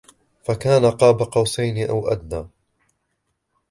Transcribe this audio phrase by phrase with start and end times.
[0.43, 2.47] فَكَانَ قَابَ قَوْسَيْنِ أَوْ أَدْنَى